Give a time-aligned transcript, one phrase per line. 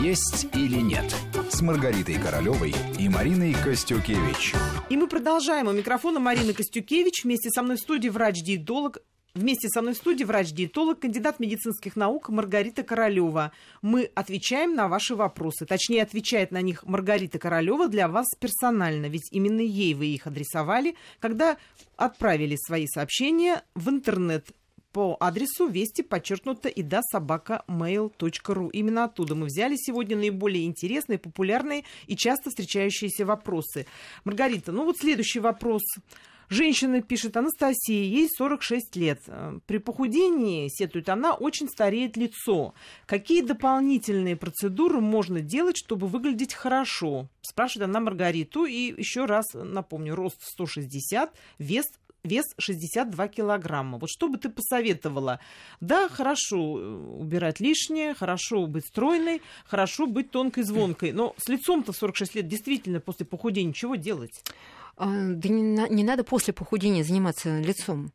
[0.00, 1.14] «Есть или нет»
[1.50, 4.54] с Маргаритой Королевой и Мариной Костюкевич.
[4.88, 5.68] И мы продолжаем.
[5.68, 7.24] У микрофона Марина Костюкевич.
[7.24, 8.98] Вместе со мной в студии врач-диетолог
[9.32, 13.52] Вместе со мной в студии врач-диетолог, кандидат медицинских наук Маргарита Королева.
[13.80, 15.66] Мы отвечаем на ваши вопросы.
[15.66, 20.96] Точнее, отвечает на них Маргарита Королева для вас персонально, ведь именно ей вы их адресовали,
[21.20, 21.58] когда
[21.96, 24.48] отправили свои сообщения в интернет
[24.92, 28.70] по адресу вести подчеркнуто и да собака mail.ru.
[28.72, 33.86] Именно оттуда мы взяли сегодня наиболее интересные, популярные и часто встречающиеся вопросы.
[34.24, 35.82] Маргарита, ну вот следующий вопрос.
[36.48, 39.20] Женщина пишет, Анастасия, ей 46 лет.
[39.66, 42.74] При похудении, сетует она, очень стареет лицо.
[43.06, 47.28] Какие дополнительные процедуры можно делать, чтобы выглядеть хорошо?
[47.40, 48.64] Спрашивает она Маргариту.
[48.64, 51.86] И еще раз напомню, рост 160, вес
[52.24, 53.98] вес 62 килограмма.
[53.98, 55.40] Вот что бы ты посоветовала?
[55.80, 61.12] Да, хорошо э, убирать лишнее, хорошо быть стройной, хорошо быть тонкой, звонкой.
[61.12, 64.42] Но с лицом-то в 46 лет действительно после похудения чего делать?
[64.96, 68.12] А, да не, не надо после похудения заниматься лицом.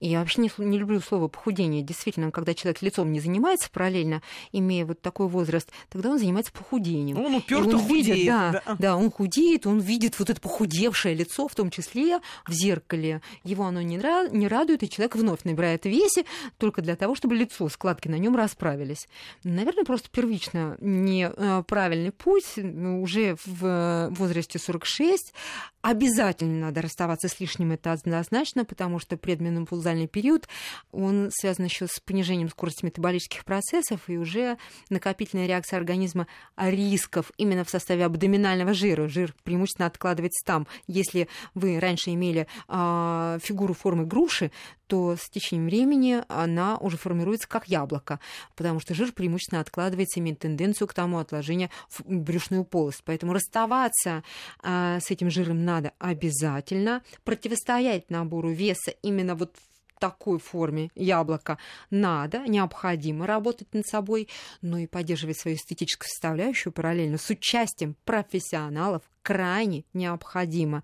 [0.00, 1.82] И я вообще не, не люблю слово похудение.
[1.82, 7.18] Действительно, когда человек лицом не занимается параллельно, имея вот такой возраст, тогда он занимается похудением.
[7.18, 8.06] Он уперто он худеет.
[8.06, 8.76] Видит, да, да.
[8.78, 13.22] да, он худеет, он видит вот это похудевшее лицо, в том числе в зеркале.
[13.44, 13.96] Его оно не,
[14.30, 16.24] не радует, и человек вновь набирает весе
[16.58, 19.08] только для того, чтобы лицо, складки на нем расправились.
[19.42, 25.34] Наверное, просто первично неправильный путь уже в возрасте 46
[25.80, 29.16] Обязательно надо расставаться с лишним, это однозначно, потому что
[29.48, 30.48] предменопаузальный период,
[30.92, 34.58] он связан еще с понижением скорости метаболических процессов и уже
[34.90, 39.08] накопительная реакция организма рисков именно в составе абдоминального жира.
[39.08, 40.66] Жир преимущественно откладывается там.
[40.86, 44.50] Если вы раньше имели э, фигуру формы груши,
[44.88, 48.18] то с течением времени она уже формируется как яблоко,
[48.56, 53.02] потому что жир преимущественно откладывается, имеет тенденцию к тому отложению в брюшную полость.
[53.04, 54.24] Поэтому расставаться
[54.62, 57.02] э, с этим жиром надо обязательно.
[57.22, 59.68] Противостоять набору веса именно вот в
[60.00, 61.58] такой форме яблока
[61.90, 64.28] надо, необходимо работать над собой,
[64.62, 70.82] но и поддерживать свою эстетическую составляющую параллельно с участием профессионалов крайне необходимо.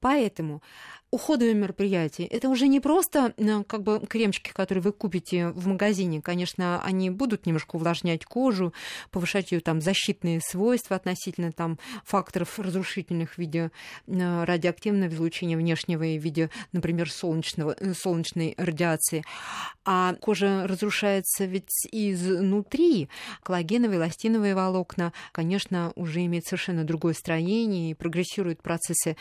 [0.00, 0.62] Поэтому
[1.10, 2.24] уходовые мероприятия.
[2.24, 6.20] Это уже не просто э, как бы кремчики, которые вы купите в магазине.
[6.20, 8.74] Конечно, они будут немножко увлажнять кожу,
[9.10, 13.70] повышать ее там защитные свойства относительно там факторов разрушительных в виде
[14.06, 19.24] э, радиоактивного излучения внешнего и в виде, например, солнечного, э, солнечной радиации.
[19.84, 23.08] А кожа разрушается ведь изнутри.
[23.42, 29.16] Коллагеновые, эластиновые волокна, конечно, уже имеют совершенно другое строение и прогрессируют процессы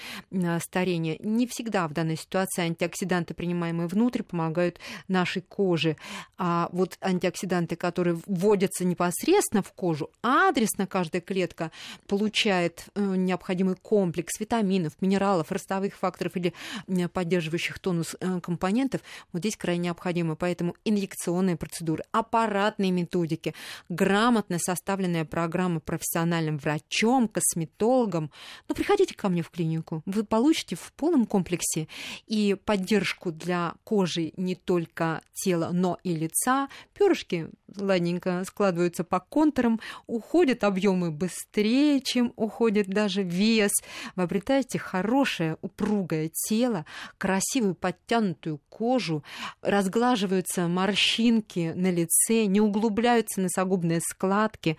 [0.59, 1.17] старения.
[1.19, 5.95] Не всегда в данной ситуации антиоксиданты, принимаемые внутрь, помогают нашей коже.
[6.37, 11.71] А вот антиоксиданты, которые вводятся непосредственно в кожу, адресно каждая клетка
[12.07, 16.53] получает э, необходимый комплекс витаминов, минералов, ростовых факторов или
[16.87, 19.01] э, поддерживающих тонус э, компонентов,
[19.31, 20.35] вот здесь крайне необходимо.
[20.35, 23.53] Поэтому инъекционные процедуры, аппаратные методики,
[23.89, 28.31] грамотно составленная программа профессиональным врачом, косметологом.
[28.67, 31.87] Ну, приходите ко мне в клинику, вы получите в полном комплексе комплексе
[32.27, 36.69] и поддержку для кожи не только тела, но и лица.
[36.93, 43.71] Перышки ладненько складываются по контурам, уходят объемы быстрее, чем уходит даже вес.
[44.15, 46.85] Вы обретаете хорошее, упругое тело,
[47.17, 49.23] красивую подтянутую кожу,
[49.61, 54.77] разглаживаются морщинки на лице, не углубляются носогубные складки,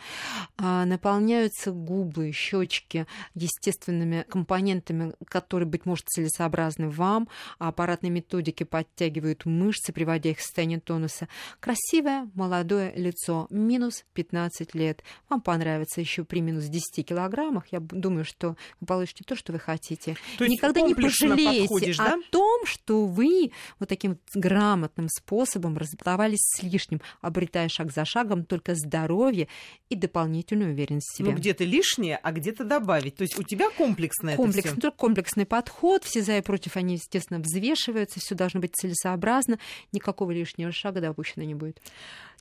[0.56, 3.06] а наполняются губы, щечки
[3.56, 7.28] естественными компонентами, которые, быть может, целесообразны вам,
[7.59, 11.28] а аппаратные методики подтягивают мышцы, приводя их в состояние тонуса.
[11.61, 15.03] Красивое, молодое лицо, минус 15 лет.
[15.28, 17.66] Вам понравится еще при минус 10 килограммах.
[17.71, 20.16] Я думаю, что вы получите то, что вы хотите.
[20.39, 22.15] То есть Никогда не пожалеете да?
[22.15, 28.45] о том, что вы вот таким грамотным способом разблавались с лишним, обретая шаг за шагом
[28.45, 29.49] только здоровье
[29.89, 31.31] и дополнительную уверенность в себе.
[31.31, 33.16] Ну, где-то лишнее, а где-то добавить.
[33.16, 38.21] То есть тебя комплексное Комплекс, это комплексный подход, все за и против, они, естественно, взвешиваются,
[38.21, 39.59] все должно быть целесообразно,
[39.93, 41.81] никакого лишнего шага допущено не будет.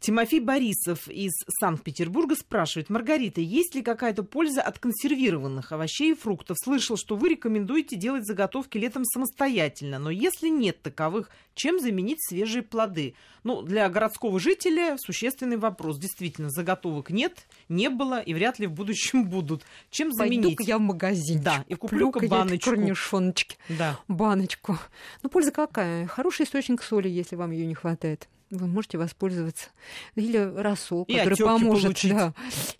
[0.06, 6.58] Тимофей Борисов из Санкт-Петербурга спрашивает, Маргарита, есть ли какая-то польза от консервированных овощей и фруктов?
[6.64, 12.62] Слышал, что вы рекомендуете делать заготовки летом самостоятельно, но если нет таковых, чем заменить свежие
[12.62, 13.16] плоды?
[13.44, 15.98] Ну, для городского жителя существенный вопрос.
[15.98, 19.64] Действительно, заготовок нет, не было и вряд ли в будущем будут.
[19.90, 20.44] Чем заменить?
[20.44, 21.42] Пойду-ка я в магазин.
[21.42, 22.70] Да, и куплю-ка баночку.
[22.70, 23.58] корнишоночки.
[23.70, 24.00] Да.
[24.08, 24.78] Баночку.
[25.24, 26.06] Ну, польза какая?
[26.06, 28.30] Хороший источник соли, если вам ее не хватает.
[28.52, 29.70] Вы можете воспользоваться.
[30.16, 31.84] Или рассол, И который поможет.
[31.84, 32.12] получить.
[32.14, 32.34] Да.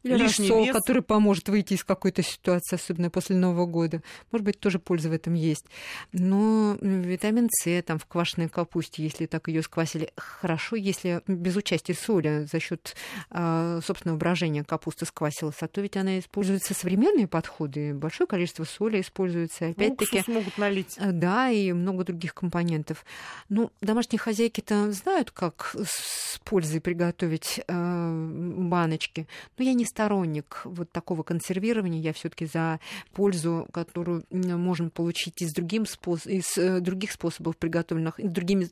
[0.04, 0.74] Или Лишний рассол, вес.
[0.76, 4.02] который поможет выйти из какой-то ситуации, особенно после Нового года.
[4.32, 5.66] Может быть, тоже польза в этом есть.
[6.12, 11.94] Но витамин С там в квашеной капусте, если так ее сквасили, хорошо, если без участия
[11.94, 12.96] соли за счет
[13.30, 19.02] а, собственного брожения капуста сквасилась, а то ведь она используется современные подходы, большое количество соли
[19.02, 19.68] используется.
[19.70, 20.96] Опять-таки, Уксус могут налить.
[20.98, 23.06] Э, Да, и много других компонентов.
[23.50, 27.74] Ну, домашние хозяйки-то знают, как с пользой приготовить э,
[28.06, 29.28] баночки.
[29.58, 32.02] Но я не сторонник вот такого консервирования.
[32.02, 32.80] Я все таки за
[33.14, 38.68] пользу, которую можем получить из, другим спос- из э, других способов приготовленных, другими,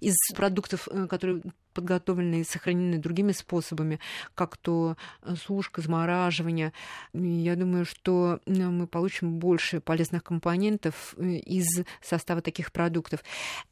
[0.00, 1.42] из продуктов, э, которые
[1.76, 4.00] подготовлены и сохранены другими способами,
[4.34, 6.72] как то э, сушка, замораживание.
[7.12, 13.20] Я думаю, что мы получим больше полезных компонентов из состава таких продуктов.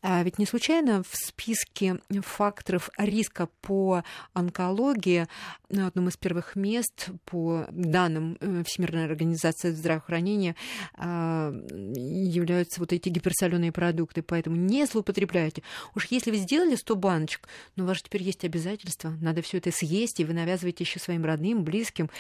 [0.02, 4.04] А ведь не случайно в списке факторов риска по
[4.34, 4.84] онкологии
[5.70, 10.54] на одном из первых мест по данным э, Всемирной организации здравоохранения
[10.96, 11.52] а,
[11.96, 14.22] являются вот эти гиперсоленые продукты.
[14.22, 15.62] Поэтому не злоупотребляйте.
[15.94, 19.58] Уж если вы сделали 100 баночек, но у вас же теперь есть обязательства, надо все
[19.58, 22.10] это съесть, и вы навязываете еще своим родным, близким.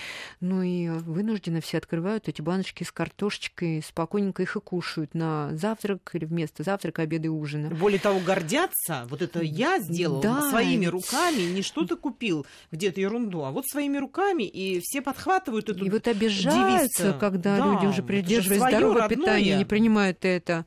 [0.40, 6.10] Ну и вынуждены все открывают эти баночки с картошечкой, спокойненько их и кушают на завтрак
[6.14, 7.70] или вместо завтрака, обеда и ужина.
[7.70, 9.06] Более того, гордятся.
[9.08, 13.98] Вот это я сделал Да, своими руками, не что-то купил где-то ерунду, а вот своими
[13.98, 17.18] руками, и все подхватывают эту И вот обижаются, девица.
[17.18, 19.18] когда Да, люди уже это же придерживаясь своё здорового родное.
[19.18, 20.66] питания, не принимают это.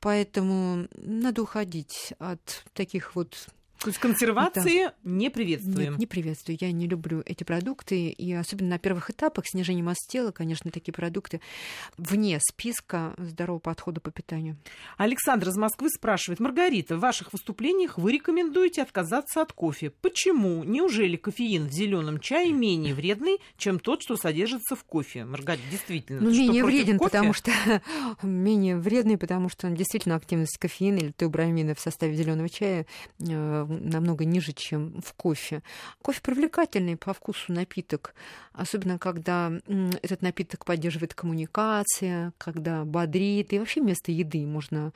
[0.00, 3.48] Поэтому надо уходить от таких вот
[3.84, 5.92] То есть консервации не приветствуем.
[5.92, 6.56] Нет, не приветствую.
[6.58, 8.08] Я не люблю эти продукты.
[8.08, 11.42] И особенно на первых этапах снижения масс тела, конечно, такие продукты
[11.98, 14.56] вне списка здорового подхода по питанию.
[14.96, 16.40] Александр из Москвы спрашивает.
[16.40, 19.90] Маргарита, в ваших выступлениях вы рекомендуете отказаться от кофе.
[19.90, 20.64] Почему?
[20.64, 25.26] Неужели кофеин в зеленом чае менее вредный, чем тот, что содержится в кофе?
[25.26, 26.22] Маргарита, действительно.
[26.22, 27.10] Ну, менее вреден, кофе?
[27.10, 27.50] потому что
[28.22, 32.86] менее вредный, потому что действительно активность кофеина или теобрамина в составе зеленого чая
[33.20, 35.62] э, намного ниже, чем в кофе.
[36.02, 38.14] Кофе привлекательный по вкусу напиток,
[38.52, 39.52] особенно когда
[40.02, 44.92] этот напиток поддерживает коммуникация, когда бодрит, и вообще вместо еды можно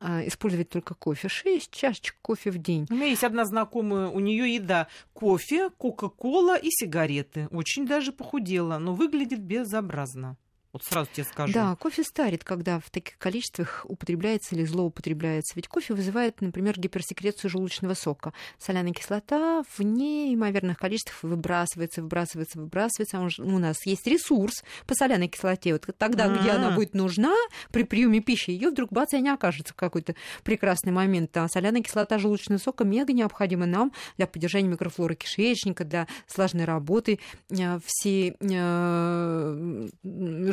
[0.00, 1.28] а, использовать только кофе.
[1.28, 2.86] Шесть чашечек кофе в день.
[2.90, 7.48] У меня есть одна знакомая, у нее еда кофе, кока-кола и сигареты.
[7.50, 10.36] Очень даже похудела, но выглядит безобразно.
[10.72, 11.52] Вот сразу тебе скажу.
[11.54, 15.54] Да, кофе старит, когда в таких количествах употребляется или злоупотребляется.
[15.56, 18.34] Ведь кофе вызывает, например, гиперсекрецию желудочного сока.
[18.58, 23.18] Соляная кислота в неимоверных количествах выбрасывается, выбрасывается, выбрасывается.
[23.18, 25.72] А он У нас есть ресурс по соляной кислоте.
[25.72, 26.74] Вот тогда, где она А.
[26.74, 27.34] будет нужна
[27.72, 30.14] при приеме пищи, ее вдруг бац, и не окажется в какой-то
[30.44, 31.34] прекрасный момент.
[31.36, 37.20] А соляная кислота желудочного сока мега необходима нам для поддержания микрофлоры кишечника, для слаженной работы
[37.48, 38.36] э, всей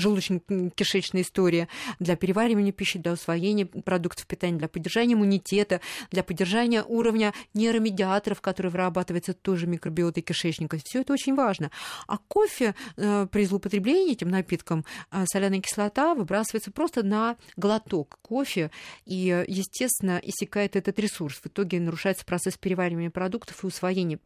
[0.06, 1.68] желудочно-кишечной истории,
[2.00, 5.82] для переваривания пищи, для усвоения продуктов питания, для поддержания иммунитета,
[6.12, 10.78] для поддержания уровня нейромедиаторов, которые вырабатываются тоже микробиотой кишечника.
[10.84, 11.72] Все это очень важно.
[12.08, 18.72] А кофе э, при злоупотреблении этим напитком э, соляная кислота выбрасывается просто на глоток кофе,
[19.06, 21.38] и, э, естественно, иссякает этот ресурс.
[21.38, 24.20] В итоге нарушается процесс переваривания продуктов и усвоения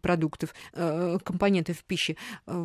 [0.00, 2.16] продуктов, компонентов пищи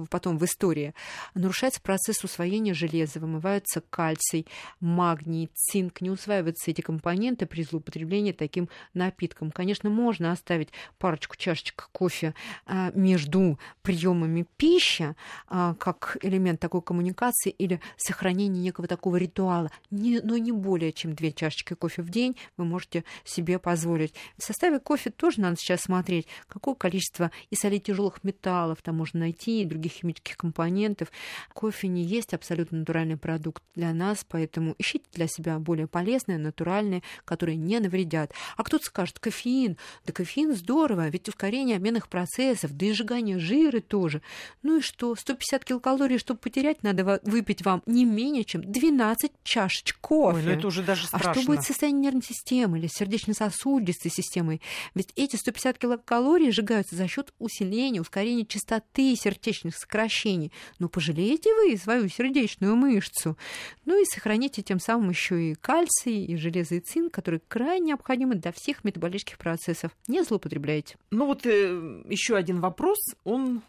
[0.10, 0.94] потом в истории.
[1.34, 1.93] Нарушается процесс
[2.24, 4.48] усвоения железа, вымывается кальций,
[4.80, 6.02] магний, цинк.
[6.02, 9.52] Не усваиваются эти компоненты при злоупотреблении таким напитком.
[9.52, 12.34] Конечно, можно оставить парочку чашечек кофе
[12.66, 15.16] а, между приемами пищи,
[15.48, 21.32] а, как элемент такой коммуникации или сохранения некого такого ритуала, но не более чем две
[21.32, 24.14] чашечки кофе в день вы можете себе позволить.
[24.38, 29.22] В составе кофе тоже надо сейчас смотреть, какое количество и солей тяжелых металлов там можно
[29.22, 31.12] найти, и других химических компонентов.
[31.54, 37.04] Кофе не есть абсолютно натуральный продукт для нас, поэтому ищите для себя более полезные, натуральные,
[37.26, 38.34] которые не навредят.
[38.58, 43.80] А кто-то скажет, кофеин, да кофеин здорово, ведь ускорение обменных процессов, да и сжигание жира
[43.80, 44.22] тоже.
[44.62, 49.98] Ну и что, 150 килокалорий, чтобы потерять, надо выпить вам не менее чем 12 чашечек
[50.00, 50.38] кофе.
[50.38, 51.42] Ой, ну это уже даже А страшно.
[51.42, 54.62] что будет с состоянием нервной системы или сердечно-сосудистой системой?
[54.96, 60.52] Ведь эти 150 килокалорий сжигаются за счет усиления, ускорения частоты сердечных сокращений.
[60.80, 63.38] Но пожалеете вы свою сердечную мышцу.
[63.86, 68.36] Ну и сохраните тем самым еще и кальций, и железо, и цинк, которые крайне необходимы
[68.36, 69.92] для всех метаболических процессов.
[70.08, 70.96] Не злоупотребляйте.
[71.12, 73.62] Ну вот еще один вопрос, он,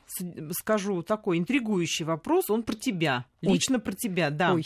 [0.52, 3.52] скажу, такой интригующий вопрос, он про тебя, Ой.
[3.52, 4.54] лично про тебя, да.
[4.54, 4.64] Ой,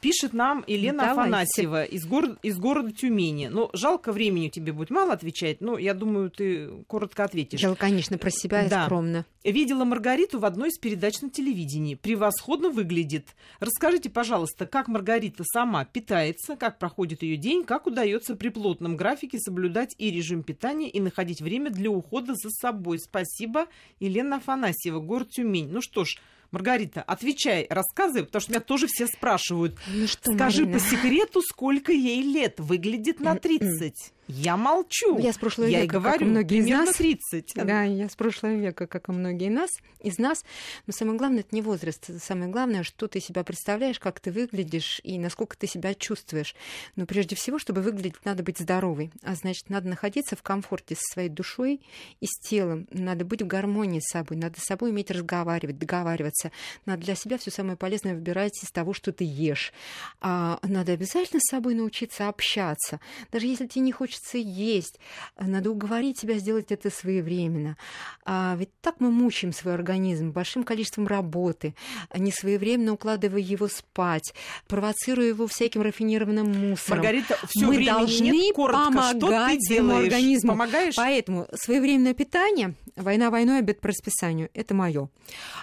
[0.00, 1.20] Пишет нам Елена Давайте.
[1.20, 3.48] Афанасьева из, гор- из города Тюмени.
[3.48, 7.60] Ну, жалко, времени у тебя будет мало отвечать, но я думаю, ты коротко ответишь.
[7.60, 8.86] Я, конечно, про себя Да.
[8.86, 9.26] скромно.
[9.44, 11.94] Видела Маргариту в одной из передач на телевидении.
[11.96, 13.28] Превосходно выглядит.
[13.58, 19.38] Расскажите, пожалуйста, как Маргарита сама питается, как проходит ее день, как удается при плотном графике
[19.38, 22.98] соблюдать и режим питания, и находить время для ухода за собой.
[22.98, 23.66] Спасибо,
[23.98, 25.68] Елена Афанасьева, город Тюмень.
[25.70, 26.16] Ну что ж,
[26.52, 29.78] Маргарита, отвечай, рассказывай, потому что меня тоже все спрашивают.
[29.86, 30.78] Ну что, Скажи Марина?
[30.78, 32.58] по секрету, сколько ей лет?
[32.58, 33.94] Выглядит на 30.
[34.30, 35.18] Я молчу.
[35.18, 36.96] Я с прошлого я века, как говорю, и многие из нас.
[36.96, 37.52] 30.
[37.56, 39.70] Да, я с прошлого века, как и многие нас,
[40.00, 40.44] из нас.
[40.86, 42.10] Но самое главное, это не возраст.
[42.22, 46.54] Самое главное, что ты себя представляешь, как ты выглядишь и насколько ты себя чувствуешь.
[46.94, 49.10] Но прежде всего, чтобы выглядеть, надо быть здоровой.
[49.22, 51.80] А значит, надо находиться в комфорте со своей душой
[52.20, 52.86] и с телом.
[52.92, 54.36] Надо быть в гармонии с собой.
[54.36, 56.52] Надо с собой уметь разговаривать, договариваться.
[56.86, 59.72] Надо для себя все самое полезное выбирать из того, что ты ешь.
[60.20, 63.00] А надо обязательно с собой научиться общаться.
[63.32, 64.98] Даже если тебе не хочется есть,
[65.38, 67.76] надо уговорить себя сделать это своевременно.
[68.24, 71.74] А ведь так мы мучаем свой организм большим количеством работы,
[72.14, 74.34] не своевременно укладывая его спать,
[74.68, 76.98] провоцируя его всяким рафинированным мусором.
[76.98, 78.54] Маргарита, все мы должны нет.
[78.54, 80.04] Коротко, помогать что ты своему делаешь?
[80.04, 80.52] организму.
[80.52, 80.96] Помогаешь?
[80.96, 85.08] Поэтому своевременное питание, война войной, обед по расписанию, это мое.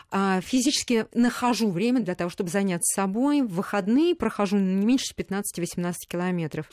[0.10, 3.42] А, физически нахожу время для того, чтобы заняться собой.
[3.42, 6.68] В выходные прохожу не меньше 15-18 километров.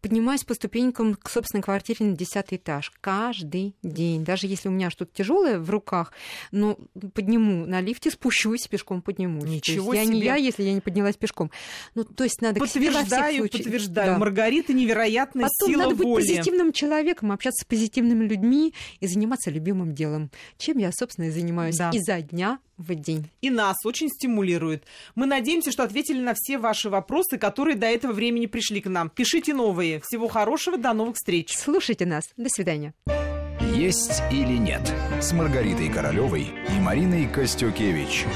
[0.00, 4.24] Поднимаюсь по ступенькам к собственной квартире на 10 этаж каждый день.
[4.24, 6.12] Даже если у меня что-то тяжелое в руках,
[6.52, 6.78] но
[7.14, 10.26] подниму на лифте, спущусь, пешком есть Ничего я не себе.
[10.26, 11.50] я, если я не поднялась пешком.
[11.94, 14.12] Ну, то есть надо себе Подтверждаю, подтверждаю.
[14.12, 14.18] Да.
[14.18, 16.22] Маргарита невероятная Потом сила надо быть воли.
[16.22, 21.76] позитивным человеком, общаться с позитивными людьми и заниматься любимым делом, чем я, собственно, и занимаюсь
[21.76, 21.90] Да.
[21.92, 23.30] изо дня в день.
[23.40, 24.84] И нас очень стимулирует.
[25.14, 29.10] Мы надеемся, что ответили на все ваши вопросы, которые до этого времени пришли к нам.
[29.10, 30.00] Пишите новые.
[30.00, 31.56] Всего хорошего, до новых встреч.
[31.56, 32.24] Слушайте нас.
[32.36, 32.94] До свидания.
[33.74, 34.82] «Есть или нет»
[35.20, 38.26] с Маргаритой Королевой и Мариной Костюкевич.